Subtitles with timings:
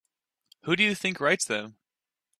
[0.63, 1.77] Who do you think writes them?